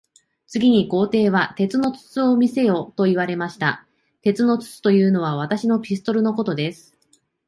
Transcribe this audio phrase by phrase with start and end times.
[0.47, 3.85] 次に皇帝は、鉄の筒を見せよと言われました。
[4.23, 6.97] 鉄の筒というのは、私のピストルのことです。